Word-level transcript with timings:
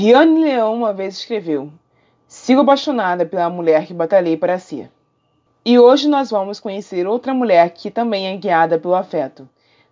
Diane 0.00 0.40
Leão 0.40 0.74
uma 0.74 0.94
vez 0.94 1.18
escreveu: 1.18 1.70
Sigo 2.26 2.62
apaixonada 2.62 3.26
pela 3.26 3.50
mulher 3.50 3.86
que 3.86 3.92
batalhei 3.92 4.34
para 4.34 4.58
ser. 4.58 4.90
E 5.62 5.78
hoje 5.78 6.08
nós 6.08 6.30
vamos 6.30 6.58
conhecer 6.58 7.06
outra 7.06 7.34
mulher 7.34 7.68
que 7.68 7.90
também 7.90 8.26
é 8.26 8.34
guiada 8.34 8.78
pelo 8.78 8.94
afeto. 8.94 9.46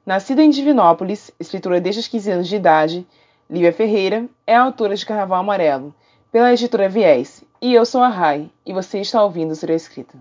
Nascida 0.06 0.42
em 0.42 0.48
Divinópolis, 0.48 1.30
escritora 1.38 1.79
desde 1.79 2.00
os 2.00 2.08
15 2.08 2.30
anos 2.30 2.48
de 2.48 2.56
idade, 2.56 3.06
Lívia 3.50 3.71
Ferreira 3.71 4.24
é 4.46 4.56
autora 4.56 4.96
de 4.96 5.04
Carnaval 5.04 5.40
Amarelo, 5.40 5.94
pela 6.32 6.54
editora 6.54 6.88
Viés. 6.88 7.45
E 7.61 7.75
eu 7.75 7.84
sou 7.84 8.00
a 8.00 8.09
Rai, 8.09 8.48
e 8.64 8.72
você 8.72 9.00
está 9.00 9.22
ouvindo 9.22 9.54
Ser 9.54 9.68
Escrita. 9.68 10.16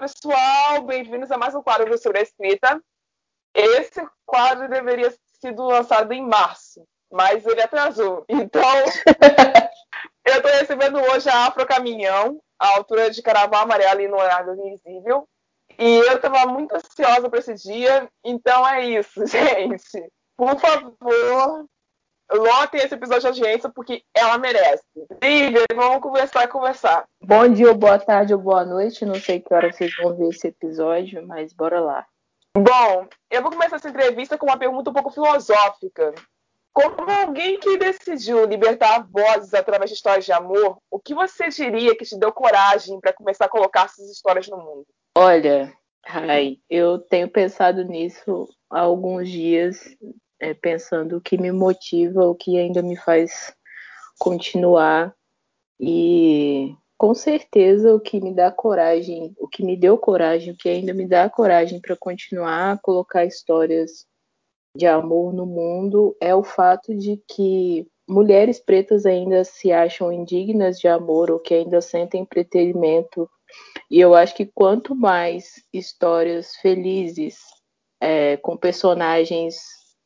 Pessoal, 0.00 0.82
bem-vindos 0.82 1.30
a 1.30 1.36
mais 1.36 1.54
um 1.54 1.62
quadro 1.62 1.90
do 1.90 1.98
Sobre 1.98 2.20
a 2.20 2.22
Escrita. 2.22 2.82
Esse 3.54 4.00
quadro 4.24 4.66
deveria 4.66 5.10
ter 5.10 5.18
sido 5.40 5.62
lançado 5.62 6.10
em 6.12 6.26
março, 6.26 6.86
mas 7.12 7.44
ele 7.44 7.60
atrasou. 7.60 8.24
Então, 8.30 8.62
eu 10.24 10.34
estou 10.36 10.50
recebendo 10.52 10.98
hoje 10.98 11.28
a 11.28 11.46
Afro 11.46 11.66
Caminhão, 11.66 12.40
a 12.58 12.76
autora 12.76 13.10
de 13.10 13.20
Carnaval 13.20 13.62
Amarelo 13.62 14.00
e 14.00 14.08
No 14.08 14.16
Horário 14.16 14.54
Invisível. 14.54 15.28
E 15.78 15.98
eu 15.98 16.16
estava 16.16 16.46
muito 16.46 16.74
ansiosa 16.74 17.28
para 17.28 17.38
esse 17.38 17.54
dia, 17.54 18.08
então 18.24 18.66
é 18.66 18.86
isso, 18.86 19.24
gente. 19.28 20.10
Por 20.34 20.58
favor, 20.58 21.66
lotem 22.32 22.80
esse 22.80 22.94
episódio 22.94 23.32
de 23.32 23.42
audiência 23.42 23.70
porque 23.70 24.02
ela 24.14 24.38
merece. 24.38 24.82
Lívia, 25.22 25.64
vamos 25.74 26.00
conversar 26.00 26.48
conversar. 26.48 27.04
Bom 27.22 27.48
dia, 27.48 27.72
boa 27.74 27.98
tarde, 27.98 28.34
ou 28.34 28.40
boa 28.40 28.64
noite. 28.64 29.04
Não 29.04 29.14
sei 29.14 29.40
que 29.40 29.52
hora 29.52 29.72
vocês 29.72 29.94
vão 29.96 30.16
ver 30.16 30.28
esse 30.28 30.48
episódio, 30.48 31.26
mas 31.26 31.52
bora 31.52 31.80
lá. 31.80 32.06
Bom, 32.56 33.06
eu 33.30 33.42
vou 33.42 33.50
começar 33.50 33.76
essa 33.76 33.88
entrevista 33.88 34.36
com 34.36 34.46
uma 34.46 34.58
pergunta 34.58 34.90
um 34.90 34.92
pouco 34.92 35.10
filosófica. 35.10 36.14
Como 36.72 37.10
alguém 37.10 37.58
que 37.58 37.76
decidiu 37.76 38.44
libertar 38.44 39.06
vozes 39.10 39.52
através 39.54 39.90
de 39.90 39.96
histórias 39.96 40.24
de 40.24 40.32
amor, 40.32 40.78
o 40.90 40.98
que 40.98 41.14
você 41.14 41.48
diria 41.48 41.96
que 41.96 42.04
te 42.04 42.18
deu 42.18 42.32
coragem 42.32 43.00
para 43.00 43.12
começar 43.12 43.46
a 43.46 43.48
colocar 43.48 43.86
essas 43.86 44.08
histórias 44.10 44.48
no 44.48 44.58
mundo? 44.58 44.86
Olha, 45.16 45.72
Rai, 46.04 46.58
eu 46.70 46.98
tenho 46.98 47.28
pensado 47.28 47.84
nisso 47.84 48.48
há 48.70 48.80
alguns 48.80 49.28
dias 49.28 49.78
é, 50.40 50.54
pensando 50.54 51.16
o 51.16 51.20
que 51.20 51.36
me 51.38 51.52
motiva, 51.52 52.24
o 52.24 52.34
que 52.34 52.58
ainda 52.58 52.82
me 52.82 52.96
faz 52.96 53.54
continuar 54.18 55.14
e 55.80 56.74
com 56.96 57.14
certeza 57.14 57.94
o 57.94 58.00
que 58.00 58.20
me 58.20 58.34
dá 58.34 58.50
coragem, 58.50 59.32
o 59.38 59.46
que 59.46 59.64
me 59.64 59.76
deu 59.76 59.96
coragem, 59.96 60.52
o 60.52 60.56
que 60.56 60.68
ainda 60.68 60.92
me 60.92 61.06
dá 61.06 61.30
coragem 61.30 61.80
para 61.80 61.96
continuar 61.96 62.72
a 62.72 62.78
colocar 62.78 63.24
histórias 63.24 64.04
de 64.74 64.86
amor 64.86 65.32
no 65.32 65.46
mundo 65.46 66.16
é 66.20 66.34
o 66.34 66.42
fato 66.42 66.94
de 66.94 67.22
que 67.28 67.86
mulheres 68.08 68.58
pretas 68.58 69.06
ainda 69.06 69.44
se 69.44 69.70
acham 69.70 70.12
indignas 70.12 70.78
de 70.78 70.88
amor 70.88 71.30
ou 71.30 71.38
que 71.38 71.54
ainda 71.54 71.80
sentem 71.80 72.24
preterimento. 72.24 73.30
E 73.90 74.00
eu 74.00 74.14
acho 74.14 74.34
que 74.34 74.46
quanto 74.46 74.94
mais 74.94 75.62
histórias 75.72 76.56
felizes, 76.56 77.38
é, 78.00 78.36
com 78.38 78.56
personagens 78.56 79.56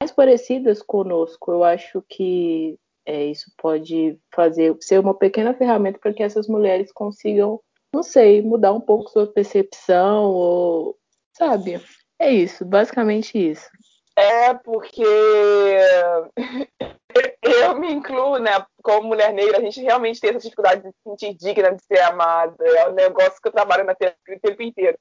mais 0.03 0.11
parecidas 0.11 0.83
conosco. 0.83 1.53
Eu 1.53 1.63
acho 1.63 2.03
que 2.09 2.77
é, 3.07 3.27
isso 3.27 3.53
pode 3.57 4.19
fazer 4.35 4.77
ser 4.81 4.99
uma 4.99 5.15
pequena 5.15 5.55
ferramenta 5.55 6.01
para 6.01 6.13
que 6.13 6.25
essas 6.25 6.49
mulheres 6.49 6.91
consigam, 6.93 7.61
não 7.95 8.03
sei, 8.03 8.43
mudar 8.43 8.73
um 8.73 8.81
pouco 8.81 9.11
sua 9.11 9.29
percepção 9.29 10.25
ou 10.25 10.99
sabe? 11.37 11.81
É 12.19 12.33
isso, 12.33 12.65
basicamente 12.65 13.39
isso. 13.39 13.71
É 14.17 14.53
porque 14.55 15.05
eu 17.43 17.79
me 17.79 17.93
incluo, 17.93 18.39
né? 18.39 18.51
Como 18.83 19.07
mulher 19.07 19.33
negra, 19.33 19.59
a 19.59 19.61
gente 19.61 19.81
realmente 19.81 20.21
tem 20.21 20.31
essa 20.31 20.41
dificuldade 20.41 20.83
de 20.83 20.89
se 20.89 20.95
sentir 21.05 21.33
digna 21.35 21.77
de 21.77 21.85
ser 21.85 22.01
amada. 22.01 22.57
É 22.61 22.89
um 22.89 22.93
negócio 22.93 23.41
que 23.41 23.49
eu 23.49 23.53
trabalho 23.53 23.85
na 23.85 23.95
terapia 23.95 24.37
o 24.37 24.41
tempo 24.41 24.63
inteiro. 24.63 24.99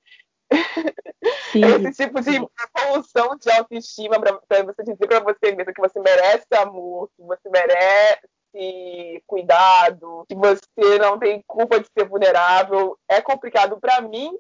Sim. 1.51 1.63
Esse 1.66 2.06
tipo 2.06 2.22
de 2.22 2.35
evolução 2.35 3.38
de 3.38 3.51
autoestima 3.51 4.19
para 4.19 4.39
você 4.63 4.84
dizer 4.84 5.07
para 5.07 5.19
você 5.19 5.53
mesmo 5.53 5.73
que 5.73 5.81
você 5.81 6.00
merece 6.00 6.47
amor, 6.56 7.09
que 7.16 7.23
você 7.23 7.50
merece 7.50 9.23
cuidado, 9.28 10.25
que 10.28 10.35
você 10.35 10.97
não 11.00 11.17
tem 11.19 11.41
culpa 11.47 11.79
de 11.79 11.88
ser 11.97 12.07
vulnerável, 12.07 12.97
é 13.09 13.22
complicado 13.22 13.79
para 13.79 14.01
mim, 14.01 14.38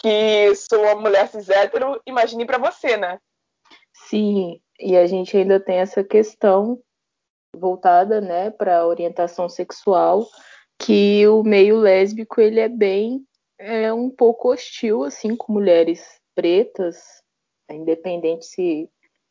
que 0.00 0.54
sou 0.54 0.82
uma 0.82 0.94
mulher 0.94 1.28
cis 1.28 1.48
hétero, 1.48 2.00
imagine 2.06 2.44
para 2.44 2.58
você, 2.58 2.96
né? 2.96 3.18
Sim, 3.94 4.60
e 4.78 4.96
a 4.96 5.06
gente 5.06 5.36
ainda 5.36 5.60
tem 5.60 5.78
essa 5.78 6.02
questão 6.02 6.78
voltada, 7.54 8.20
né, 8.20 8.50
para 8.50 8.86
orientação 8.86 9.48
sexual, 9.48 10.26
que 10.78 11.26
o 11.28 11.42
meio 11.42 11.78
lésbico 11.78 12.40
ele 12.40 12.60
é 12.60 12.68
bem 12.68 13.24
é 13.62 13.92
um 13.92 14.10
pouco 14.10 14.52
hostil 14.52 15.04
assim 15.04 15.36
com 15.36 15.52
mulheres 15.52 16.20
pretas, 16.34 16.96
independente 17.70 18.44
se, 18.44 18.90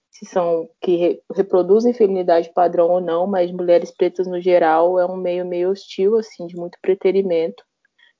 se 0.10 0.26
são 0.26 0.70
que 0.80 0.96
re, 0.96 1.24
reproduzem 1.36 1.94
feminidade 1.94 2.52
padrão 2.54 2.90
ou 2.90 3.02
não, 3.02 3.28
mas 3.28 3.52
mulheres 3.52 3.92
pretas 3.92 4.28
no 4.28 4.40
geral 4.40 4.98
é 4.98 5.06
um 5.06 5.18
meio 5.18 5.46
meio 5.46 5.70
hostil 5.70 6.18
assim, 6.18 6.48
de 6.48 6.56
muito 6.56 6.78
preterimento. 6.82 7.64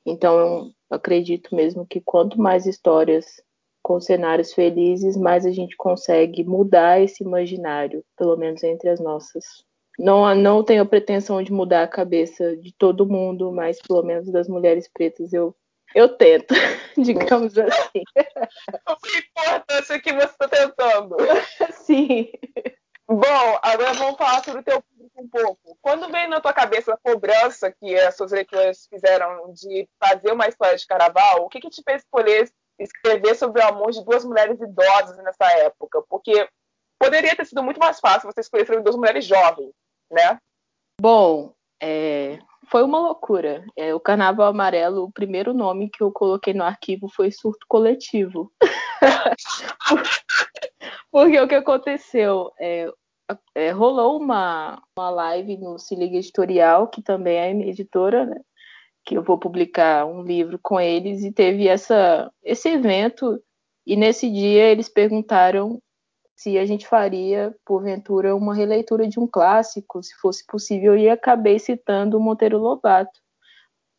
Então, 0.06 0.38
eu 0.38 0.72
acredito 0.90 1.56
mesmo 1.56 1.86
que 1.86 2.02
quanto 2.02 2.40
mais 2.40 2.66
histórias 2.66 3.26
com 3.82 4.00
cenários 4.00 4.54
felizes, 4.54 5.16
mais 5.16 5.46
a 5.46 5.52
gente 5.52 5.76
consegue 5.78 6.44
mudar 6.44 7.02
esse 7.02 7.24
imaginário, 7.24 8.04
pelo 8.18 8.36
menos 8.36 8.64
entre 8.64 8.90
as 8.90 9.00
nossas. 9.00 9.46
Não, 9.98 10.34
não 10.36 10.64
tenho 10.64 10.84
a 10.84 10.86
pretensão 10.86 11.42
de 11.42 11.52
mudar 11.52 11.84
a 11.84 11.88
cabeça 11.88 12.56
de 12.58 12.74
todo 12.74 13.08
mundo, 13.08 13.52
mas 13.52 13.80
pelo 13.82 14.04
menos 14.04 14.30
das 14.32 14.48
mulheres 14.48 14.88
pretas 14.88 15.34
eu 15.34 15.56
eu 15.96 16.10
tento, 16.10 16.54
digamos 16.98 17.58
assim. 17.58 18.04
O 18.88 19.18
importância 19.18 20.00
que 20.00 20.14
você 20.14 20.26
está 20.26 20.48
tentando. 20.48 21.18
Sim. 21.72 22.30
Bom, 23.08 23.60
agora 23.62 23.94
vamos 23.94 24.18
falar 24.18 24.44
sobre 24.44 24.62
o 24.62 24.64
teu 24.64 24.82
público 24.82 25.22
um 25.22 25.28
pouco. 25.28 25.78
Quando 25.82 26.10
veio 26.10 26.30
na 26.30 26.40
tua 26.40 26.54
cabeça 26.54 26.94
a 26.94 26.98
cobrança 26.98 27.72
que 27.72 27.94
as 27.96 28.16
suas 28.16 28.32
leitoras 28.32 28.88
fizeram 28.88 29.52
de 29.52 29.88
fazer 30.00 30.32
uma 30.32 30.48
história 30.48 30.78
de 30.78 30.88
carnaval, 30.88 31.44
o 31.44 31.50
que, 31.50 31.60
que 31.60 31.70
te 31.70 31.82
fez 31.84 32.04
escolher 32.04 32.50
escrever 32.80 33.36
sobre 33.36 33.62
o 33.62 33.68
amor 33.68 33.92
de 33.92 34.04
duas 34.04 34.24
mulheres 34.24 34.60
idosas 34.62 35.18
nessa 35.18 35.46
época? 35.60 36.02
Porque 36.10 36.48
poderia 36.98 37.36
ter 37.36 37.46
sido 37.46 37.62
muito 37.62 37.80
mais 37.80 38.00
fácil 38.00 38.32
você 38.32 38.40
escolher 38.40 38.66
sobre 38.66 38.82
duas 38.82 38.96
mulheres 38.96 39.26
jovens, 39.26 39.72
né? 40.10 40.40
Bom, 41.02 41.54
é, 41.82 42.40
foi 42.68 42.84
uma 42.84 43.00
loucura. 43.00 43.66
É, 43.76 43.94
o 43.94 44.00
Carnaval 44.00 44.48
Amarelo, 44.48 45.04
o 45.04 45.12
primeiro 45.12 45.54
nome 45.54 45.90
que 45.90 46.02
eu 46.02 46.12
coloquei 46.12 46.54
no 46.54 46.64
arquivo 46.64 47.08
foi 47.10 47.32
surto 47.32 47.66
coletivo. 47.68 48.52
Porque 51.12 51.40
o 51.40 51.48
que 51.48 51.56
aconteceu? 51.56 52.52
É, 52.60 52.90
é, 53.56 53.72
rolou 53.72 54.18
uma, 54.20 54.82
uma 54.98 55.10
live 55.10 55.58
no 55.58 55.78
Se 55.78 55.96
Liga 55.96 56.18
Editorial, 56.18 56.88
que 56.88 57.02
também 57.02 57.38
é 57.38 57.54
minha 57.54 57.70
editora, 57.70 58.26
né? 58.26 58.40
que 59.04 59.18
eu 59.18 59.24
vou 59.24 59.38
publicar 59.38 60.06
um 60.06 60.24
livro 60.24 60.60
com 60.62 60.80
eles, 60.80 61.24
e 61.24 61.32
teve 61.32 61.68
essa, 61.68 62.32
esse 62.44 62.70
evento, 62.70 63.42
e 63.86 63.96
nesse 63.96 64.30
dia 64.30 64.66
eles 64.66 64.88
perguntaram 64.88 65.82
se 66.42 66.58
a 66.58 66.66
gente 66.66 66.88
faria, 66.88 67.56
porventura, 67.64 68.36
uma 68.36 68.56
releitura 68.56 69.08
de 69.08 69.20
um 69.20 69.28
clássico, 69.28 70.02
se 70.02 70.16
fosse 70.16 70.44
possível, 70.48 70.98
e 70.98 71.08
acabei 71.08 71.60
citando 71.60 72.18
o 72.18 72.20
Monteiro 72.20 72.58
Lobato, 72.58 73.20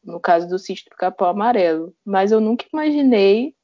no 0.03 0.19
caso 0.19 0.49
do 0.49 0.59
Sítio 0.59 0.91
do 0.91 0.97
Capão 0.97 1.29
Amarelo. 1.29 1.95
Mas 2.05 2.33
eu 2.33 2.41
nunca 2.41 2.67
imaginei 2.73 3.55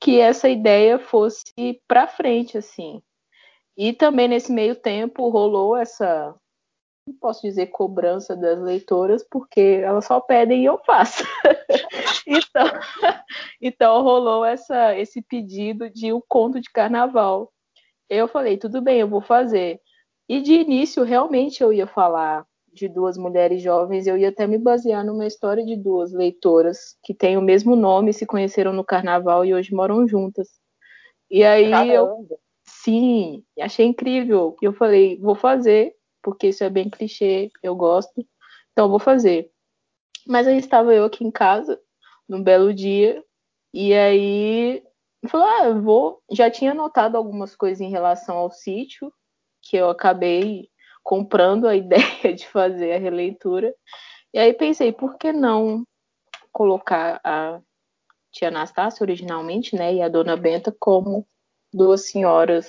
que 0.00 0.18
essa 0.18 0.48
ideia 0.48 0.98
fosse 0.98 1.44
para 1.86 2.08
frente, 2.08 2.58
assim. 2.58 3.00
E 3.76 3.92
também 3.92 4.26
nesse 4.26 4.50
meio 4.50 4.74
tempo 4.74 5.28
rolou 5.28 5.76
essa, 5.76 6.34
não 7.06 7.14
posso 7.20 7.42
dizer 7.42 7.68
cobrança 7.68 8.34
das 8.34 8.58
leitoras, 8.58 9.24
porque 9.30 9.82
elas 9.84 10.04
só 10.04 10.18
pedem 10.18 10.62
e 10.62 10.64
eu 10.64 10.78
faço. 10.84 11.22
então, 12.26 12.66
então 13.62 14.02
rolou 14.02 14.44
essa, 14.44 14.98
esse 14.98 15.22
pedido 15.22 15.88
de 15.88 16.12
um 16.12 16.20
conto 16.26 16.60
de 16.60 16.68
carnaval. 16.72 17.52
Eu 18.08 18.28
falei, 18.28 18.56
tudo 18.56 18.80
bem, 18.80 19.00
eu 19.00 19.08
vou 19.08 19.20
fazer. 19.20 19.80
E 20.28 20.40
de 20.40 20.54
início, 20.54 21.02
realmente, 21.04 21.62
eu 21.62 21.72
ia 21.72 21.86
falar 21.86 22.46
de 22.72 22.88
duas 22.88 23.16
mulheres 23.16 23.62
jovens, 23.62 24.06
eu 24.06 24.18
ia 24.18 24.28
até 24.28 24.46
me 24.46 24.58
basear 24.58 25.04
numa 25.04 25.26
história 25.26 25.64
de 25.64 25.76
duas 25.76 26.12
leitoras 26.12 26.96
que 27.02 27.14
têm 27.14 27.38
o 27.38 27.42
mesmo 27.42 27.74
nome, 27.74 28.12
se 28.12 28.26
conheceram 28.26 28.72
no 28.72 28.84
carnaval 28.84 29.44
e 29.44 29.54
hoje 29.54 29.74
moram 29.74 30.06
juntas. 30.06 30.48
E 31.30 31.42
aí 31.42 31.70
Caramba. 31.70 31.92
eu 31.92 32.38
sim, 32.64 33.42
achei 33.58 33.86
incrível. 33.86 34.56
Eu 34.60 34.72
falei, 34.74 35.18
vou 35.18 35.34
fazer, 35.34 35.94
porque 36.22 36.48
isso 36.48 36.62
é 36.62 36.70
bem 36.70 36.90
clichê, 36.90 37.50
eu 37.62 37.74
gosto. 37.74 38.24
Então, 38.72 38.90
vou 38.90 38.98
fazer. 38.98 39.50
Mas 40.26 40.46
aí 40.46 40.58
estava 40.58 40.94
eu 40.94 41.04
aqui 41.04 41.24
em 41.24 41.30
casa, 41.30 41.80
num 42.28 42.42
belo 42.42 42.74
dia, 42.74 43.24
e 43.72 43.94
aí 43.94 44.82
falou: 45.28 45.46
ah, 45.46 45.64
eu 45.66 45.82
vou. 45.82 46.22
Já 46.30 46.50
tinha 46.50 46.72
anotado 46.72 47.16
algumas 47.16 47.54
coisas 47.54 47.80
em 47.80 47.90
relação 47.90 48.36
ao 48.36 48.50
sítio, 48.50 49.12
que 49.62 49.76
eu 49.76 49.88
acabei 49.90 50.68
comprando 51.02 51.66
a 51.66 51.74
ideia 51.76 52.34
de 52.34 52.46
fazer 52.48 52.92
a 52.92 52.98
releitura. 52.98 53.74
E 54.34 54.38
aí 54.38 54.52
pensei, 54.52 54.92
por 54.92 55.16
que 55.16 55.32
não 55.32 55.84
colocar 56.52 57.20
a 57.22 57.60
tia 58.32 58.48
Anastácia 58.48 59.02
originalmente, 59.02 59.74
né, 59.74 59.94
e 59.94 60.02
a 60.02 60.08
dona 60.08 60.36
Benta 60.36 60.74
como 60.78 61.26
duas 61.72 62.10
senhoras 62.10 62.68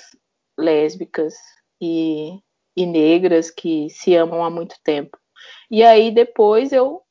lésbicas 0.58 1.34
e, 1.82 2.40
e 2.76 2.86
negras 2.86 3.52
que 3.52 3.90
se 3.90 4.16
amam 4.16 4.44
há 4.44 4.50
muito 4.50 4.76
tempo. 4.84 5.18
E 5.70 5.84
aí 5.84 6.12
depois 6.12 6.72
eu 6.72 7.02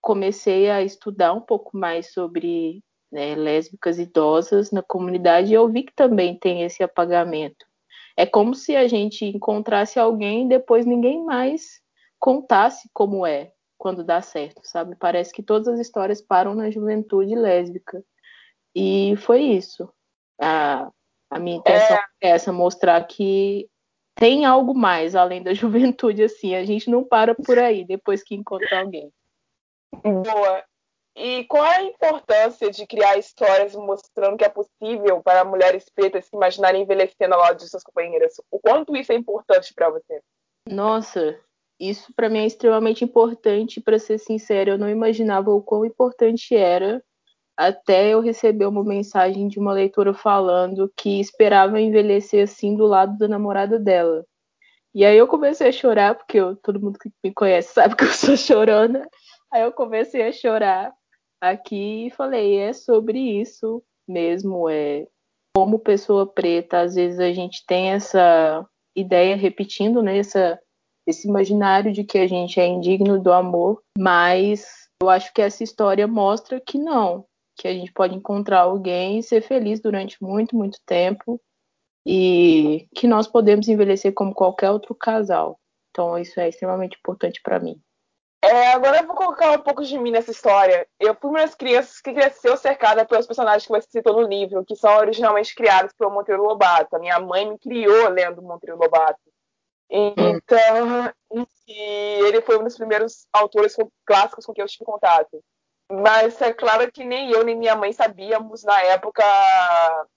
comecei 0.00 0.70
a 0.70 0.82
estudar 0.82 1.32
um 1.32 1.40
pouco 1.40 1.76
mais 1.76 2.12
sobre 2.12 2.83
né, 3.14 3.36
lésbicas 3.36 3.96
idosas 4.00 4.72
na 4.72 4.82
comunidade 4.82 5.52
e 5.52 5.54
eu 5.54 5.68
vi 5.68 5.84
que 5.84 5.94
também 5.94 6.36
tem 6.36 6.62
esse 6.62 6.82
apagamento. 6.82 7.64
É 8.16 8.26
como 8.26 8.56
se 8.56 8.74
a 8.74 8.88
gente 8.88 9.24
encontrasse 9.24 10.00
alguém 10.00 10.44
e 10.44 10.48
depois 10.48 10.84
ninguém 10.84 11.24
mais 11.24 11.80
contasse 12.18 12.90
como 12.92 13.24
é 13.24 13.52
quando 13.78 14.02
dá 14.02 14.20
certo, 14.20 14.62
sabe? 14.64 14.96
Parece 14.96 15.32
que 15.32 15.44
todas 15.44 15.68
as 15.68 15.78
histórias 15.78 16.20
param 16.20 16.56
na 16.56 16.70
juventude 16.70 17.36
lésbica. 17.36 18.04
E 18.74 19.14
foi 19.18 19.42
isso. 19.42 19.88
A, 20.40 20.90
a 21.30 21.38
minha 21.38 21.58
intenção 21.58 21.96
é. 21.96 22.04
é 22.20 22.28
essa, 22.30 22.52
mostrar 22.52 23.04
que 23.06 23.68
tem 24.16 24.44
algo 24.44 24.74
mais 24.74 25.14
além 25.14 25.40
da 25.40 25.54
juventude, 25.54 26.24
assim. 26.24 26.56
A 26.56 26.64
gente 26.64 26.90
não 26.90 27.04
para 27.04 27.32
por 27.32 27.60
aí 27.60 27.84
depois 27.84 28.24
que 28.24 28.34
encontra 28.34 28.80
alguém. 28.80 29.08
Boa. 30.02 30.64
E 31.16 31.44
qual 31.44 31.64
é 31.64 31.76
a 31.76 31.82
importância 31.84 32.70
de 32.70 32.86
criar 32.86 33.16
histórias 33.16 33.74
mostrando 33.74 34.36
que 34.36 34.44
é 34.44 34.48
possível 34.48 35.22
para 35.22 35.44
mulheres 35.44 35.88
pretas 35.94 36.24
se 36.24 36.34
imaginarem 36.34 36.82
envelhecendo 36.82 37.34
ao 37.34 37.40
lado 37.40 37.58
de 37.58 37.68
suas 37.68 37.84
companheiras? 37.84 38.34
O 38.50 38.58
quanto 38.58 38.96
isso 38.96 39.12
é 39.12 39.14
importante 39.14 39.72
para 39.72 39.90
você? 39.90 40.20
Nossa, 40.68 41.38
isso 41.78 42.12
para 42.16 42.28
mim 42.28 42.38
é 42.40 42.46
extremamente 42.46 43.04
importante. 43.04 43.80
Para 43.80 43.98
ser 43.98 44.18
sincera, 44.18 44.70
eu 44.70 44.78
não 44.78 44.88
imaginava 44.88 45.50
o 45.50 45.62
quão 45.62 45.84
importante 45.84 46.56
era 46.56 47.00
até 47.56 48.08
eu 48.08 48.20
receber 48.20 48.66
uma 48.66 48.82
mensagem 48.82 49.46
de 49.46 49.60
uma 49.60 49.72
leitora 49.72 50.12
falando 50.12 50.92
que 50.96 51.20
esperava 51.20 51.80
envelhecer 51.80 52.42
assim 52.42 52.74
do 52.76 52.86
lado 52.86 53.16
da 53.16 53.28
namorada 53.28 53.78
dela. 53.78 54.26
E 54.92 55.04
aí 55.04 55.16
eu 55.16 55.28
comecei 55.28 55.68
a 55.68 55.72
chorar, 55.72 56.16
porque 56.16 56.38
eu, 56.38 56.56
todo 56.56 56.80
mundo 56.80 56.98
que 56.98 57.10
me 57.22 57.32
conhece 57.32 57.72
sabe 57.72 57.94
que 57.94 58.04
eu 58.04 58.08
sou 58.08 58.36
chorona. 58.36 59.08
Aí 59.52 59.62
eu 59.62 59.72
comecei 59.72 60.26
a 60.26 60.32
chorar 60.32 60.92
aqui 61.40 62.06
e 62.06 62.10
falei, 62.10 62.58
é 62.58 62.72
sobre 62.72 63.18
isso 63.18 63.82
mesmo, 64.06 64.68
é 64.68 65.06
como 65.56 65.78
pessoa 65.78 66.26
preta, 66.26 66.80
às 66.80 66.94
vezes 66.94 67.20
a 67.20 67.32
gente 67.32 67.64
tem 67.66 67.92
essa 67.92 68.66
ideia 68.96 69.36
repetindo, 69.36 70.02
né, 70.02 70.18
essa, 70.18 70.58
esse 71.06 71.28
imaginário 71.28 71.92
de 71.92 72.02
que 72.02 72.18
a 72.18 72.26
gente 72.26 72.58
é 72.58 72.66
indigno 72.66 73.20
do 73.20 73.32
amor, 73.32 73.80
mas 73.96 74.88
eu 75.02 75.08
acho 75.08 75.32
que 75.32 75.42
essa 75.42 75.62
história 75.62 76.06
mostra 76.06 76.60
que 76.60 76.78
não, 76.78 77.24
que 77.56 77.68
a 77.68 77.72
gente 77.72 77.92
pode 77.92 78.14
encontrar 78.14 78.60
alguém 78.60 79.18
e 79.18 79.22
ser 79.22 79.42
feliz 79.42 79.80
durante 79.80 80.22
muito, 80.22 80.56
muito 80.56 80.78
tempo 80.84 81.40
e 82.06 82.86
que 82.94 83.06
nós 83.06 83.26
podemos 83.26 83.68
envelhecer 83.68 84.12
como 84.12 84.34
qualquer 84.34 84.70
outro 84.70 84.94
casal. 84.94 85.58
Então 85.90 86.18
isso 86.18 86.38
é 86.40 86.48
extremamente 86.48 86.98
importante 86.98 87.40
para 87.42 87.60
mim. 87.60 87.80
É, 88.54 88.68
agora 88.68 88.98
eu 88.98 89.06
vou 89.08 89.16
colocar 89.16 89.50
um 89.50 89.58
pouco 89.58 89.82
de 89.82 89.98
mim 89.98 90.12
nessa 90.12 90.30
história. 90.30 90.86
Eu 91.00 91.12
fui 91.16 91.28
uma 91.28 91.40
das 91.40 91.56
crianças 91.56 92.00
que 92.00 92.14
cresceu 92.14 92.56
cercada 92.56 93.04
pelos 93.04 93.26
personagens 93.26 93.66
que 93.66 93.72
você 93.72 93.88
citou 93.90 94.12
no 94.12 94.28
livro, 94.28 94.64
que 94.64 94.76
são 94.76 94.96
originalmente 94.96 95.52
criados 95.56 95.92
pelo 95.98 96.12
Monteiro 96.12 96.40
Lobato. 96.40 96.94
A 96.94 97.00
minha 97.00 97.18
mãe 97.18 97.50
me 97.50 97.58
criou 97.58 98.08
lendo 98.10 98.40
Monteiro 98.40 98.78
Lobato. 98.78 99.18
Então, 99.90 101.12
hum. 101.32 101.44
ele 101.66 102.40
foi 102.42 102.56
um 102.56 102.62
dos 102.62 102.76
primeiros 102.76 103.26
autores 103.32 103.74
clássicos 104.06 104.46
com 104.46 104.54
que 104.54 104.62
eu 104.62 104.68
tive 104.68 104.84
contato. 104.84 105.42
Mas 105.90 106.40
é 106.40 106.52
claro 106.52 106.90
que 106.92 107.02
nem 107.02 107.32
eu 107.32 107.42
nem 107.42 107.56
minha 107.56 107.74
mãe 107.74 107.92
sabíamos 107.92 108.62
na 108.62 108.80
época 108.82 109.24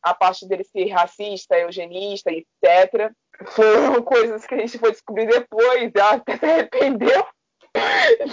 a 0.03 0.13
parte 0.13 0.47
dele 0.47 0.63
ser 0.63 0.89
racista, 0.89 1.57
eugenista, 1.57 2.31
etc. 2.31 3.11
Foram 3.47 3.99
coisas 4.05 4.45
que 4.45 4.53
a 4.53 4.59
gente 4.59 4.77
foi 4.77 4.91
descobrir 4.91 5.25
depois, 5.25 5.91
até 5.95 6.37
se 6.37 6.45
arrependeu 6.45 7.25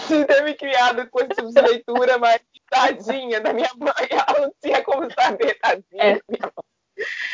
de 0.09 0.25
ter 0.25 0.43
me 0.45 0.55
criado 0.55 1.09
com 1.11 1.21
esse 1.21 1.31
tipo 1.31 1.53
de 1.53 1.61
leitura, 1.61 2.19
mas 2.19 2.41
tadinha 2.71 3.41
da 3.41 3.53
minha 3.53 3.71
mãe, 3.77 4.09
ela 4.11 4.41
não 4.41 4.55
tinha 4.63 4.83
como 4.83 5.11
saber, 5.13 5.59
tadinha. 5.59 5.85
É. 5.97 6.21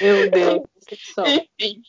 Meu 0.01 0.31
Deus. 0.31 0.63
Enfim. 1.27 1.83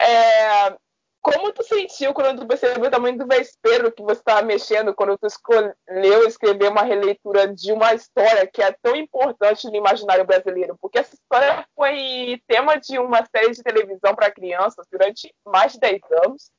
É, 0.00 0.76
como 1.22 1.52
tu 1.52 1.62
sentiu 1.62 2.12
quando 2.12 2.40
tu 2.40 2.46
percebeu 2.48 2.84
o 2.84 2.90
tamanho 2.90 3.16
do 3.16 3.26
vespeiro 3.26 3.92
que 3.92 4.02
você 4.02 4.18
estava 4.18 4.42
mexendo, 4.42 4.92
quando 4.92 5.16
tu 5.16 5.28
escolheu 5.28 6.26
escrever 6.26 6.68
uma 6.68 6.82
releitura 6.82 7.46
de 7.46 7.72
uma 7.72 7.94
história 7.94 8.44
que 8.46 8.60
é 8.60 8.74
tão 8.82 8.96
importante 8.96 9.68
no 9.68 9.76
imaginário 9.76 10.24
brasileiro? 10.24 10.76
Porque 10.80 10.98
essa 10.98 11.14
história 11.14 11.64
foi 11.76 12.42
tema 12.48 12.76
de 12.76 12.98
uma 12.98 13.24
série 13.24 13.52
de 13.52 13.62
televisão 13.62 14.16
para 14.16 14.32
crianças 14.32 14.84
durante 14.90 15.32
mais 15.46 15.74
de 15.74 15.78
10 15.78 16.00
anos 16.24 16.50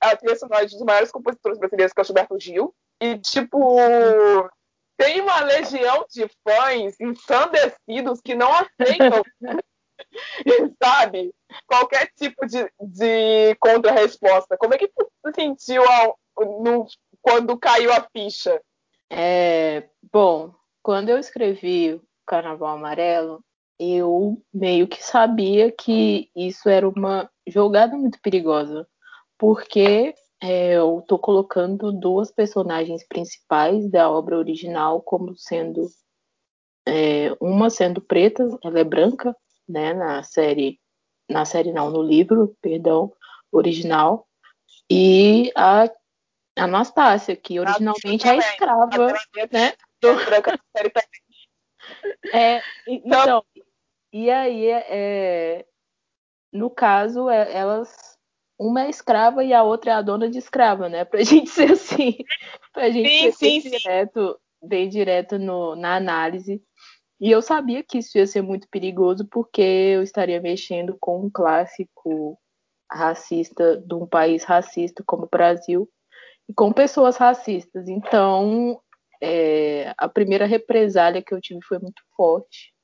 a 0.00 0.16
trilha 0.16 0.36
sonora 0.36 0.66
de 0.66 0.74
um 0.74 0.78
dos 0.78 0.86
maiores 0.86 1.10
compositores 1.10 1.58
brasileiros, 1.58 1.92
que 1.92 2.00
é 2.00 2.02
o 2.02 2.04
Gilberto 2.04 2.40
Gil. 2.40 2.74
E, 3.00 3.18
tipo, 3.18 3.78
tem 4.96 5.20
uma 5.20 5.40
legião 5.40 6.04
de 6.10 6.28
fãs 6.46 6.98
ensandecidos 7.00 8.20
que 8.20 8.34
não 8.34 8.50
aceitam, 8.52 9.22
sabe? 10.82 11.34
Qualquer 11.66 12.10
tipo 12.16 12.46
de, 12.46 12.70
de 12.80 13.54
contra-resposta. 13.58 14.56
Como 14.58 14.74
é 14.74 14.78
que 14.78 14.88
tu 14.88 15.10
sentiu 15.34 15.82
ao, 15.84 16.18
no, 16.38 16.86
quando 17.22 17.58
caiu 17.58 17.92
a 17.92 18.06
ficha? 18.12 18.60
É, 19.10 19.88
bom, 20.12 20.54
quando 20.82 21.08
eu 21.08 21.18
escrevi 21.18 22.00
Carnaval 22.26 22.76
Amarelo, 22.76 23.42
eu 23.78 24.40
meio 24.52 24.86
que 24.86 25.02
sabia 25.02 25.72
que 25.72 26.30
isso 26.36 26.68
era 26.68 26.86
uma 26.86 27.30
jogada 27.46 27.96
muito 27.96 28.20
perigosa 28.20 28.86
porque 29.40 30.14
é, 30.38 30.74
eu 30.74 30.98
estou 30.98 31.18
colocando 31.18 31.90
duas 31.90 32.30
personagens 32.30 33.02
principais 33.08 33.90
da 33.90 34.10
obra 34.10 34.36
original 34.36 35.00
como 35.00 35.34
sendo 35.34 35.88
é, 36.86 37.34
uma 37.40 37.70
sendo 37.70 38.02
preta, 38.02 38.46
ela 38.62 38.78
é 38.78 38.84
branca, 38.84 39.34
né, 39.66 39.94
na 39.94 40.22
série, 40.22 40.78
na 41.26 41.46
série 41.46 41.72
não, 41.72 41.90
no 41.90 42.02
livro, 42.02 42.54
perdão, 42.60 43.14
original, 43.50 44.28
e 44.90 45.50
a 45.56 45.90
Anastácia, 46.54 47.34
que 47.34 47.58
originalmente 47.58 48.28
é 48.28 48.36
escrava, 48.36 49.06
né? 49.50 49.72
É, 52.34 52.62
então, 52.86 53.42
e 54.12 54.30
aí, 54.30 54.66
é, 54.68 55.64
no 56.52 56.68
caso, 56.68 57.30
é, 57.30 57.52
elas 57.54 57.96
uma 58.60 58.84
é 58.84 58.90
escrava 58.90 59.42
e 59.42 59.54
a 59.54 59.62
outra 59.62 59.92
é 59.92 59.94
a 59.94 60.02
dona 60.02 60.28
de 60.28 60.36
escrava, 60.36 60.86
né? 60.86 61.02
Pra 61.06 61.22
gente 61.24 61.48
ser 61.48 61.72
assim, 61.72 62.18
pra 62.74 62.90
gente 62.90 63.08
sim, 63.08 63.18
ser 63.18 63.32
sim, 63.32 63.46
bem, 63.46 63.60
sim. 63.62 63.70
Direto, 63.70 64.40
bem 64.62 64.88
direto 64.88 65.38
no, 65.38 65.74
na 65.74 65.96
análise. 65.96 66.62
E 67.18 67.30
eu 67.30 67.40
sabia 67.40 67.82
que 67.82 67.98
isso 67.98 68.18
ia 68.18 68.26
ser 68.26 68.42
muito 68.42 68.68
perigoso 68.68 69.26
porque 69.30 69.62
eu 69.62 70.02
estaria 70.02 70.40
mexendo 70.40 70.96
com 71.00 71.24
um 71.24 71.30
clássico 71.30 72.38
racista 72.92 73.78
de 73.78 73.94
um 73.94 74.06
país 74.06 74.44
racista 74.44 75.02
como 75.06 75.24
o 75.24 75.28
Brasil 75.30 75.88
e 76.46 76.52
com 76.52 76.70
pessoas 76.72 77.16
racistas. 77.16 77.88
Então, 77.88 78.78
é, 79.22 79.94
a 79.96 80.08
primeira 80.08 80.44
represália 80.44 81.22
que 81.22 81.32
eu 81.32 81.40
tive 81.40 81.60
foi 81.62 81.78
muito 81.78 82.02
forte. 82.14 82.74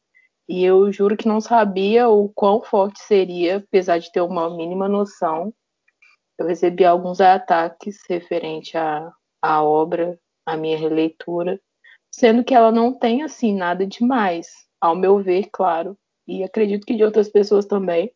E 0.49 0.65
eu 0.65 0.91
juro 0.93 1.17
que 1.17 1.29
não 1.29 1.41
sabia 1.41 2.09
o 2.09 2.29
quão 2.29 2.63
forte 2.63 3.01
seria, 3.01 3.57
apesar 3.57 3.99
de 3.99 4.13
ter 4.13 4.21
uma 4.21 4.49
mínima 4.55 4.89
noção 4.89 5.53
eu 6.39 6.47
recebi 6.47 6.85
alguns 6.85 7.21
ataques 7.21 7.99
referente 8.09 8.77
à, 8.77 9.11
à 9.41 9.63
obra, 9.63 10.19
à 10.45 10.57
minha 10.57 10.77
releitura, 10.77 11.61
sendo 12.11 12.45
que 12.45 12.55
ela 12.55 12.71
não 12.71 12.93
tem 12.93 13.23
assim 13.23 13.55
nada 13.55 13.87
demais, 13.87 14.49
ao 14.81 14.95
meu 14.95 15.23
ver, 15.23 15.49
claro, 15.53 15.97
e 16.27 16.43
acredito 16.43 16.87
que 16.87 16.95
de 16.97 17.05
outras 17.05 17.29
pessoas 17.29 17.67
também. 17.67 18.11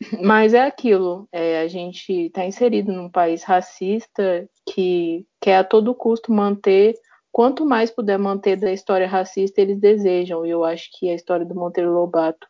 Mas 0.22 0.52
é 0.52 0.62
aquilo, 0.62 1.28
é, 1.32 1.60
a 1.60 1.68
gente 1.68 2.26
está 2.26 2.44
inserido 2.44 2.92
num 2.92 3.10
país 3.10 3.42
racista 3.42 4.48
que 4.68 5.26
quer 5.40 5.58
a 5.58 5.64
todo 5.64 5.94
custo 5.94 6.32
manter, 6.32 6.94
quanto 7.32 7.64
mais 7.64 7.90
puder 7.90 8.18
manter 8.18 8.56
da 8.56 8.72
história 8.72 9.06
racista, 9.06 9.60
eles 9.60 9.78
desejam. 9.78 10.44
E 10.44 10.50
eu 10.50 10.64
acho 10.64 10.88
que 10.98 11.08
a 11.10 11.14
história 11.14 11.46
do 11.46 11.54
Monteiro 11.54 11.92
Lobato 11.92 12.46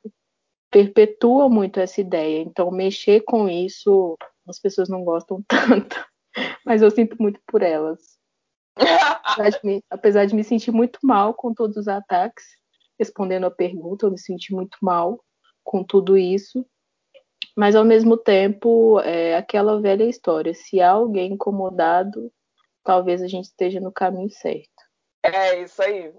perpetua 0.71 1.49
muito 1.49 1.81
essa 1.81 2.01
ideia. 2.01 2.41
Então, 2.41 2.71
mexer 2.71 3.23
com 3.23 3.49
isso 3.49 4.17
as 4.49 4.59
pessoas 4.59 4.89
não 4.89 5.05
gostam 5.05 5.43
tanto, 5.49 6.05
mas 6.65 6.83
eu 6.83 6.91
sinto 6.91 7.17
muito 7.21 7.41
por 7.47 7.63
elas. 7.63 8.19
apesar, 8.77 9.51
de 9.51 9.61
me, 9.65 9.85
apesar 9.91 10.25
de 10.27 10.35
me 10.35 10.45
sentir 10.45 10.71
muito 10.71 10.99
mal 11.03 11.35
com 11.35 11.55
todos 11.55 11.77
os 11.77 11.89
ataques, 11.89 12.45
respondendo 12.99 13.47
a 13.47 13.51
pergunta, 13.51 14.07
eu 14.07 14.11
me 14.11 14.19
senti 14.19 14.53
muito 14.53 14.77
mal 14.83 15.23
com 15.65 15.83
tudo 15.83 16.17
isso. 16.17 16.65
Mas 17.57 17.75
ao 17.75 17.85
mesmo 17.85 18.17
tempo, 18.17 19.01
é 19.01 19.37
aquela 19.37 19.81
velha 19.81 20.05
história: 20.05 20.53
se 20.55 20.81
há 20.81 20.91
alguém 20.91 21.33
incomodado, 21.33 22.31
talvez 22.85 23.23
a 23.23 23.27
gente 23.27 23.47
esteja 23.47 23.81
no 23.81 23.93
caminho 23.93 24.31
certo. 24.31 24.71
É 25.23 25.63
isso 25.63 25.83
aí. 25.83 26.13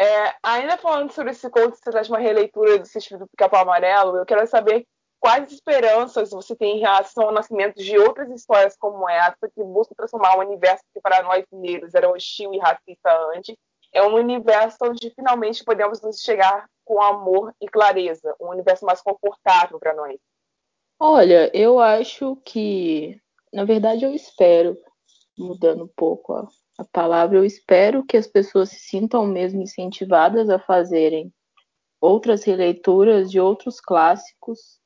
É, 0.00 0.34
ainda 0.42 0.78
falando 0.78 1.12
sobre 1.12 1.32
esse 1.32 1.48
conto, 1.50 1.76
você 1.76 1.90
traz 1.90 2.08
uma 2.08 2.18
releitura 2.18 2.78
do 2.78 2.86
Sítio 2.86 3.18
do 3.18 3.28
Pica-Pau 3.28 3.60
Amarelo, 3.60 4.16
eu 4.16 4.24
quero 4.24 4.46
saber 4.46 4.86
quais 5.20 5.52
esperanças 5.52 6.30
você 6.30 6.56
tem 6.56 6.78
em 6.78 6.80
relação 6.80 7.24
ao 7.24 7.32
nascimento 7.32 7.76
de 7.76 7.96
outras 7.98 8.30
histórias 8.30 8.74
como 8.76 9.08
essa, 9.08 9.48
que 9.54 9.62
buscam 9.62 9.94
transformar 9.94 10.36
um 10.36 10.40
universo 10.40 10.82
que 10.94 11.00
para 11.00 11.22
nós 11.22 11.44
negros 11.52 11.94
era 11.94 12.10
hostil 12.10 12.54
e 12.54 12.58
racista 12.58 13.10
antes, 13.36 13.54
é 13.92 14.02
um 14.02 14.14
universo 14.14 14.78
onde 14.82 15.10
finalmente 15.10 15.62
podemos 15.62 16.00
nos 16.00 16.20
chegar 16.20 16.66
com 16.84 17.02
amor 17.02 17.54
e 17.60 17.68
clareza, 17.68 18.34
um 18.40 18.48
universo 18.48 18.86
mais 18.86 19.02
confortável 19.02 19.78
para 19.78 19.94
nós. 19.94 20.18
Olha, 20.98 21.50
eu 21.54 21.78
acho 21.78 22.36
que, 22.44 23.20
na 23.52 23.64
verdade, 23.64 24.04
eu 24.04 24.14
espero, 24.14 24.76
mudando 25.38 25.84
um 25.84 25.90
pouco 25.94 26.32
a, 26.32 26.48
a 26.78 26.84
palavra, 26.84 27.38
eu 27.38 27.44
espero 27.44 28.04
que 28.04 28.16
as 28.16 28.26
pessoas 28.26 28.70
se 28.70 28.80
sintam 28.80 29.26
mesmo 29.26 29.62
incentivadas 29.62 30.48
a 30.48 30.58
fazerem 30.58 31.32
outras 32.00 32.44
releituras 32.44 33.30
de 33.30 33.38
outros 33.38 33.80
clássicos 33.80 34.79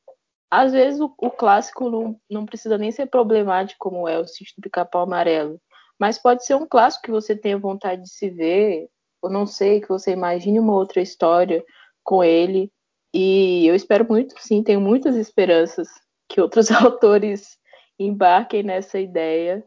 às 0.50 0.72
vezes 0.72 1.00
o, 1.00 1.12
o 1.18 1.30
clássico 1.30 1.90
não, 1.90 2.20
não, 2.30 2.46
precisa 2.46 2.78
nem 2.78 2.90
ser 2.92 3.06
problemático 3.06 3.90
como 3.90 4.08
é 4.08 4.18
o 4.18 4.26
Sítio 4.26 4.54
do 4.58 4.62
Pica-Pau 4.62 5.02
Amarelo, 5.02 5.60
mas 5.98 6.18
pode 6.18 6.44
ser 6.44 6.54
um 6.54 6.66
clássico 6.66 7.04
que 7.04 7.10
você 7.10 7.34
tenha 7.36 7.58
vontade 7.58 8.02
de 8.02 8.10
se 8.10 8.30
ver, 8.30 8.88
ou 9.22 9.30
não 9.30 9.46
sei, 9.46 9.80
que 9.80 9.88
você 9.88 10.12
imagine 10.12 10.60
uma 10.60 10.74
outra 10.74 11.00
história 11.00 11.64
com 12.02 12.22
ele. 12.22 12.70
E 13.12 13.66
eu 13.66 13.74
espero 13.74 14.06
muito, 14.08 14.34
sim, 14.38 14.62
tenho 14.62 14.80
muitas 14.80 15.16
esperanças 15.16 15.88
que 16.28 16.40
outros 16.40 16.70
autores 16.72 17.56
embarquem 17.98 18.62
nessa 18.62 18.98
ideia. 18.98 19.64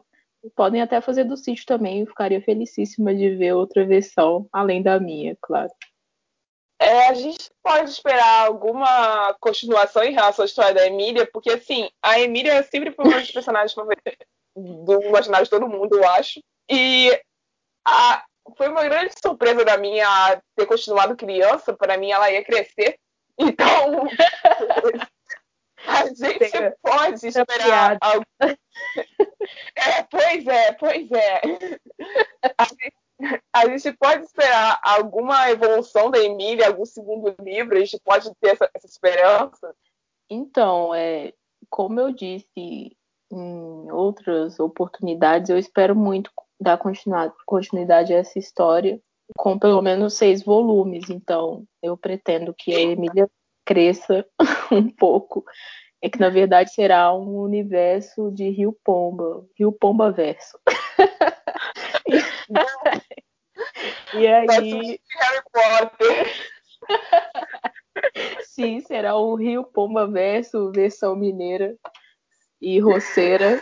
Podem 0.54 0.80
até 0.80 1.00
fazer 1.00 1.24
do 1.24 1.36
sítio 1.36 1.66
também, 1.66 2.00
eu 2.00 2.06
ficaria 2.06 2.40
felicíssima 2.40 3.14
de 3.14 3.34
ver 3.34 3.54
outra 3.54 3.84
versão, 3.84 4.46
além 4.52 4.82
da 4.82 5.00
minha, 5.00 5.36
claro. 5.40 5.70
É, 6.88 7.08
a 7.08 7.12
gente 7.12 7.50
pode 7.62 7.90
esperar 7.90 8.46
alguma 8.46 9.36
continuação 9.40 10.02
em 10.02 10.14
relação 10.14 10.42
à 10.42 10.46
história 10.46 10.72
da 10.72 10.86
Emília, 10.86 11.28
porque 11.30 11.50
assim, 11.50 11.90
a 12.02 12.18
Emília 12.18 12.62
sempre 12.62 12.92
foi 12.92 13.04
uma 13.04 13.20
dos 13.20 13.30
personagens 13.30 13.74
favoritos 13.74 14.14
do 14.56 15.02
imaginário 15.02 15.44
de 15.44 15.50
todo 15.50 15.68
mundo, 15.68 15.98
eu 15.98 16.08
acho. 16.08 16.40
E 16.66 17.10
a, 17.86 18.24
foi 18.56 18.68
uma 18.68 18.84
grande 18.84 19.12
surpresa 19.22 19.66
da 19.66 19.76
minha 19.76 20.40
ter 20.56 20.64
continuado 20.64 21.14
criança, 21.14 21.74
para 21.74 21.98
mim 21.98 22.10
ela 22.10 22.30
ia 22.30 22.42
crescer. 22.42 22.98
Então, 23.38 24.08
a 25.86 26.06
gente 26.06 26.76
pode 26.82 27.26
esperar 27.28 27.98
algo. 28.00 28.24
É, 29.76 30.02
pois 30.10 30.46
é, 30.46 30.72
pois 30.72 31.10
é. 31.12 31.40
A 33.58 33.68
gente 33.68 33.92
pode 33.96 34.24
esperar 34.24 34.78
alguma 34.82 35.50
evolução 35.50 36.10
da 36.10 36.18
Emília, 36.18 36.68
algum 36.68 36.84
segundo 36.84 37.34
livro? 37.40 37.76
A 37.76 37.80
gente 37.80 37.98
pode 38.04 38.30
ter 38.40 38.50
essa, 38.50 38.70
essa 38.72 38.86
esperança? 38.86 39.74
Então, 40.30 40.94
é, 40.94 41.32
como 41.68 41.98
eu 41.98 42.12
disse 42.12 42.96
em 43.32 43.90
outras 43.90 44.60
oportunidades, 44.60 45.50
eu 45.50 45.58
espero 45.58 45.96
muito 45.96 46.30
dar 46.60 46.78
continuidade 47.46 48.14
a 48.14 48.18
essa 48.18 48.38
história 48.38 49.00
com 49.36 49.58
pelo 49.58 49.82
menos 49.82 50.14
seis 50.14 50.42
volumes. 50.42 51.10
Então, 51.10 51.64
eu 51.82 51.96
pretendo 51.96 52.54
que 52.54 52.74
a 52.74 52.80
Emília 52.80 53.28
cresça 53.64 54.24
um 54.72 54.88
pouco. 54.88 55.44
É 56.00 56.08
que, 56.08 56.20
na 56.20 56.30
verdade, 56.30 56.72
será 56.72 57.12
um 57.12 57.40
universo 57.40 58.30
de 58.30 58.48
Rio 58.50 58.76
Pomba, 58.84 59.44
Rio 59.58 59.72
Pomba 59.72 60.12
Verso. 60.12 60.56
e 64.14 64.26
aí. 64.26 65.00
Harry 65.10 65.42
Potter. 65.52 66.26
Sim, 68.44 68.80
será 68.80 69.16
o 69.16 69.34
Rio 69.34 69.64
Pomba 69.64 70.06
Verso, 70.06 70.70
versão 70.72 71.16
mineira 71.16 71.76
e 72.60 72.78
roceira. 72.80 73.60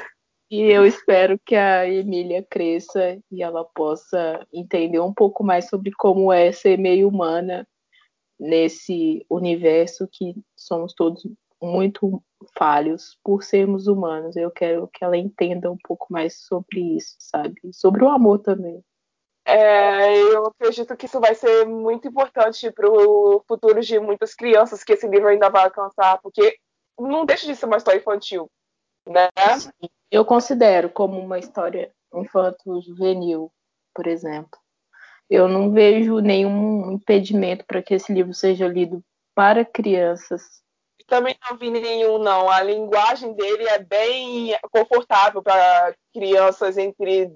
E 0.50 0.60
eu 0.62 0.86
espero 0.86 1.38
que 1.44 1.56
a 1.56 1.88
Emília 1.88 2.46
cresça 2.48 3.18
e 3.30 3.42
ela 3.42 3.64
possa 3.64 4.46
entender 4.52 5.00
um 5.00 5.12
pouco 5.12 5.42
mais 5.42 5.68
sobre 5.68 5.90
como 5.92 6.32
é 6.32 6.52
ser 6.52 6.78
meio 6.78 7.08
humana 7.08 7.66
nesse 8.38 9.24
universo 9.28 10.08
que 10.10 10.36
somos 10.54 10.94
todos 10.94 11.26
muito 11.60 12.22
falhos 12.56 13.18
por 13.24 13.42
sermos 13.42 13.86
humanos. 13.88 14.36
Eu 14.36 14.50
quero 14.50 14.88
que 14.88 15.04
ela 15.04 15.16
entenda 15.16 15.70
um 15.70 15.78
pouco 15.82 16.06
mais 16.10 16.40
sobre 16.42 16.96
isso, 16.96 17.16
sabe? 17.18 17.54
Sobre 17.72 18.04
o 18.04 18.08
amor 18.08 18.38
também. 18.38 18.84
É, 19.48 20.18
eu 20.18 20.46
acredito 20.46 20.96
que 20.96 21.06
isso 21.06 21.20
vai 21.20 21.34
ser 21.34 21.64
muito 21.64 22.08
importante 22.08 22.68
para 22.72 22.90
o 22.90 23.40
futuro 23.46 23.80
de 23.80 23.98
muitas 24.00 24.34
crianças 24.34 24.82
que 24.82 24.92
esse 24.92 25.06
livro 25.06 25.28
ainda 25.28 25.48
vai 25.48 25.64
alcançar, 25.64 26.18
porque 26.20 26.58
não 26.98 27.24
deixa 27.24 27.46
de 27.46 27.54
ser 27.54 27.66
uma 27.66 27.76
história 27.76 27.98
infantil, 27.98 28.50
né? 29.06 29.28
Eu 30.10 30.24
considero 30.24 30.90
como 30.90 31.18
uma 31.20 31.38
história 31.38 31.92
infanto-juvenil, 32.12 33.52
por 33.94 34.08
exemplo. 34.08 34.58
Eu 35.30 35.46
não 35.46 35.72
vejo 35.72 36.18
nenhum 36.18 36.90
impedimento 36.92 37.64
para 37.66 37.82
que 37.82 37.94
esse 37.94 38.12
livro 38.12 38.34
seja 38.34 38.66
lido 38.66 39.00
para 39.34 39.64
crianças 39.64 40.42
também 41.06 41.36
não 41.48 41.56
vi 41.56 41.70
nenhum, 41.70 42.18
não. 42.18 42.50
A 42.50 42.62
linguagem 42.62 43.32
dele 43.34 43.68
é 43.68 43.78
bem 43.78 44.56
confortável 44.70 45.42
para 45.42 45.94
crianças 46.12 46.76
entre 46.76 47.32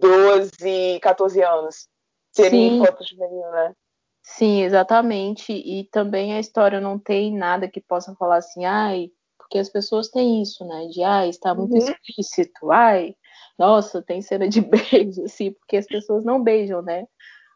12 0.00 0.50
e 0.64 1.00
14 1.00 1.42
anos. 1.42 1.88
Seria 2.32 2.68
infanto 2.68 3.04
juvenil, 3.04 3.50
né? 3.50 3.74
Sim, 4.22 4.62
exatamente. 4.62 5.52
E 5.52 5.84
também 5.90 6.34
a 6.34 6.40
história 6.40 6.80
não 6.80 6.98
tem 6.98 7.36
nada 7.36 7.68
que 7.68 7.80
possa 7.80 8.14
falar 8.14 8.36
assim, 8.36 8.64
ai, 8.64 9.10
porque 9.38 9.58
as 9.58 9.68
pessoas 9.68 10.08
têm 10.08 10.42
isso, 10.42 10.64
né? 10.64 10.86
De 10.86 11.02
ai, 11.02 11.28
está 11.28 11.54
muito 11.54 11.72
uhum. 11.72 11.78
explícito, 11.78 12.70
ai, 12.70 13.14
nossa, 13.58 14.00
tem 14.00 14.22
cena 14.22 14.48
de 14.48 14.60
beijo, 14.62 15.24
assim, 15.24 15.52
porque 15.52 15.76
as 15.76 15.86
pessoas 15.86 16.24
não 16.24 16.42
beijam, 16.42 16.82
né? 16.82 17.06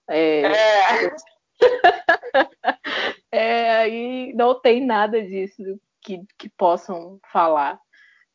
É. 0.08 0.42
é. 0.42 1.16
é, 3.32 3.70
aí 3.76 4.32
não 4.34 4.60
tem 4.60 4.84
nada 4.84 5.22
disso 5.22 5.62
que, 6.02 6.20
que 6.38 6.48
possam 6.50 7.18
falar. 7.32 7.80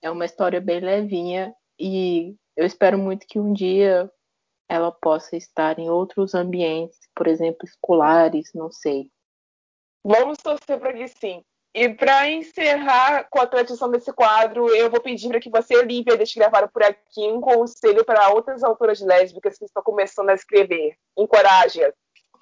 É 0.02 0.10
uma 0.10 0.26
história 0.26 0.62
bem 0.62 0.80
levinha 0.80 1.54
e 1.78 2.36
eu 2.60 2.66
espero 2.66 2.98
muito 2.98 3.26
que 3.26 3.40
um 3.40 3.54
dia 3.54 4.12
ela 4.68 4.92
possa 4.92 5.38
estar 5.38 5.80
em 5.80 5.90
outros 5.90 6.36
ambientes, 6.36 7.00
por 7.16 7.26
exemplo, 7.26 7.60
escolares, 7.64 8.52
não 8.54 8.70
sei. 8.70 9.10
Vamos 10.04 10.38
torcer 10.40 10.78
para 10.78 10.92
que 10.92 11.08
sim. 11.08 11.42
E 11.74 11.88
para 11.88 12.30
encerrar 12.30 13.30
com 13.30 13.40
a 13.40 13.48
tradição 13.48 13.90
desse 13.90 14.12
quadro, 14.12 14.68
eu 14.76 14.90
vou 14.90 15.00
pedir 15.00 15.30
para 15.30 15.40
que 15.40 15.50
você, 15.50 15.78
Olivia, 15.78 16.18
deixe 16.18 16.38
gravar 16.38 16.68
por 16.68 16.84
aqui 16.84 17.32
um 17.32 17.40
conselho 17.40 18.04
para 18.04 18.30
outras 18.34 18.62
autoras 18.62 19.00
lésbicas 19.00 19.58
que 19.58 19.64
estão 19.64 19.82
começando 19.82 20.30
a 20.30 20.34
escrever. 20.34 20.98
Encoraje-as. 21.18 21.94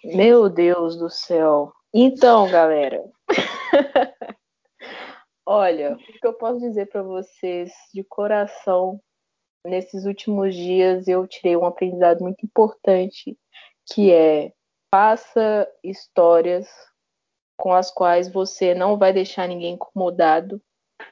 Meu 0.04 0.50
Deus 0.50 0.98
do 0.98 1.12
céu. 1.12 1.72
Então, 1.94 2.50
galera. 2.50 3.04
Olha, 5.46 5.94
o 5.94 5.98
que 5.98 6.26
eu 6.26 6.34
posso 6.34 6.60
dizer 6.60 6.88
para 6.88 7.04
vocês 7.04 7.72
de 7.94 8.04
coração, 8.04 9.00
nesses 9.68 10.06
últimos 10.06 10.56
dias 10.56 11.08
eu 11.08 11.28
tirei 11.28 11.56
um 11.56 11.66
aprendizado 11.66 12.22
muito 12.22 12.46
importante, 12.46 13.38
que 13.94 14.12
é 14.12 14.52
faça 14.94 15.68
histórias 15.84 16.68
com 17.58 17.74
as 17.74 17.92
quais 17.92 18.32
você 18.32 18.74
não 18.74 18.98
vai 18.98 19.12
deixar 19.12 19.48
ninguém 19.48 19.74
incomodado. 19.74 20.62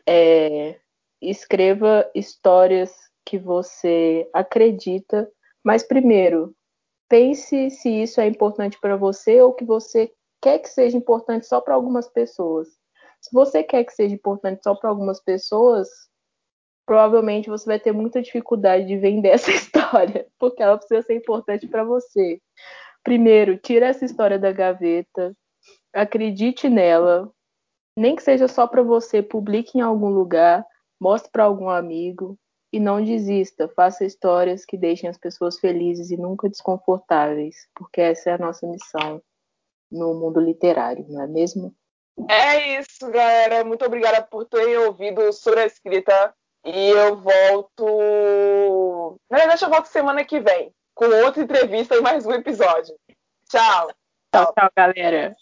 É, 0.07 0.79
escreva 1.21 2.09
histórias 2.15 2.93
que 3.25 3.37
você 3.37 4.29
acredita, 4.33 5.29
mas 5.63 5.83
primeiro 5.83 6.55
pense 7.09 7.69
se 7.69 7.89
isso 7.89 8.19
é 8.19 8.27
importante 8.27 8.79
para 8.79 8.95
você 8.95 9.41
ou 9.41 9.53
que 9.53 9.65
você 9.65 10.11
quer 10.41 10.59
que 10.59 10.69
seja 10.69 10.97
importante 10.97 11.45
só 11.45 11.61
para 11.61 11.73
algumas 11.75 12.07
pessoas. 12.07 12.67
Se 13.21 13.31
você 13.33 13.63
quer 13.63 13.83
que 13.83 13.93
seja 13.93 14.13
importante 14.13 14.63
só 14.63 14.75
para 14.75 14.89
algumas 14.89 15.21
pessoas, 15.21 15.87
provavelmente 16.85 17.49
você 17.49 17.65
vai 17.65 17.79
ter 17.79 17.91
muita 17.91 18.21
dificuldade 18.21 18.85
de 18.85 18.97
vender 18.97 19.29
essa 19.35 19.51
história, 19.51 20.27
porque 20.39 20.61
ela 20.61 20.77
precisa 20.77 21.01
ser 21.01 21.15
importante 21.15 21.67
para 21.67 21.83
você. 21.83 22.39
Primeiro, 23.03 23.57
tira 23.57 23.87
essa 23.87 24.05
história 24.05 24.39
da 24.39 24.51
gaveta, 24.51 25.35
acredite 25.93 26.69
nela, 26.69 27.31
nem 27.97 28.15
que 28.15 28.23
seja 28.23 28.47
só 28.47 28.67
para 28.67 28.81
você, 28.81 29.21
publique 29.21 29.77
em 29.77 29.81
algum 29.81 30.09
lugar, 30.09 30.65
mostre 30.99 31.31
para 31.31 31.43
algum 31.43 31.69
amigo 31.69 32.37
e 32.73 32.79
não 32.79 33.03
desista. 33.03 33.69
Faça 33.69 34.03
histórias 34.03 34.65
que 34.65 34.77
deixem 34.77 35.09
as 35.09 35.17
pessoas 35.17 35.59
felizes 35.59 36.11
e 36.11 36.17
nunca 36.17 36.49
desconfortáveis, 36.49 37.67
porque 37.75 38.01
essa 38.01 38.31
é 38.31 38.33
a 38.33 38.37
nossa 38.37 38.67
missão 38.67 39.21
no 39.91 40.13
mundo 40.13 40.39
literário, 40.39 41.05
não 41.07 41.21
é 41.21 41.27
mesmo? 41.27 41.73
É 42.29 42.79
isso, 42.79 43.09
galera. 43.11 43.63
Muito 43.63 43.85
obrigada 43.85 44.21
por 44.21 44.45
terem 44.45 44.77
ouvido 44.77 45.31
sobre 45.31 45.61
a 45.61 45.65
escrita. 45.65 46.33
E 46.65 46.89
eu 46.89 47.15
volto. 47.17 49.19
Na 49.29 49.37
verdade, 49.37 49.63
eu 49.63 49.69
volto 49.69 49.85
semana 49.85 50.25
que 50.25 50.39
vem 50.39 50.73
com 50.95 51.05
outra 51.05 51.43
entrevista 51.43 51.95
e 51.95 52.01
mais 52.01 52.25
um 52.25 52.31
episódio. 52.31 52.95
Tchau. 53.47 53.91
Tchau, 54.33 54.51
tchau, 54.51 54.71
galera. 54.75 55.35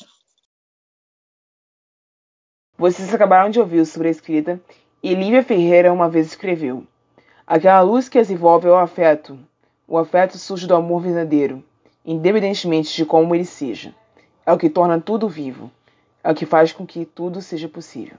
Vocês 2.77 3.13
acabaram 3.13 3.49
de 3.49 3.57
ouvir 3.57 3.85
sobre 3.85 4.09
a 4.09 4.11
escrita 4.11 4.59
e 5.01 5.15
Lívia 5.15 5.43
Ferreira 5.43 5.93
uma 5.93 6.09
vez 6.09 6.27
escreveu: 6.27 6.85
Aquela 7.47 7.79
luz 7.79 8.09
que 8.09 8.19
as 8.19 8.29
envolve 8.29 8.67
é 8.67 8.71
o 8.71 8.75
afeto. 8.75 9.39
O 9.87 9.97
afeto 9.97 10.37
surge 10.37 10.67
do 10.67 10.75
amor 10.75 11.01
verdadeiro, 11.01 11.63
independentemente 12.03 12.93
de 12.93 13.05
como 13.05 13.33
ele 13.33 13.45
seja. 13.45 13.95
É 14.45 14.51
o 14.51 14.57
que 14.57 14.69
torna 14.69 14.99
tudo 14.99 15.29
vivo. 15.29 15.71
É 16.21 16.29
o 16.29 16.35
que 16.35 16.45
faz 16.45 16.73
com 16.73 16.85
que 16.85 17.05
tudo 17.05 17.41
seja 17.41 17.69
possível. 17.69 18.17